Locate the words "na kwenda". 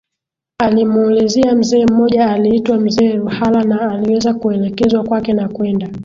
5.33-5.89